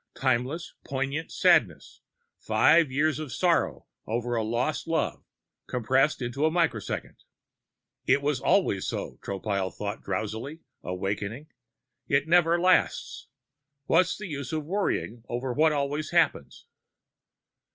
[0.15, 2.01] Timeless poignant sadness,
[2.39, 5.23] five years of sorrow over a lost love
[5.67, 7.17] compressed into a microsecond.
[8.07, 11.51] It was always so, Tropile thought drowsily, awakening.
[12.07, 13.27] It never lasts.
[13.85, 16.65] What's the use of worrying over what always happens....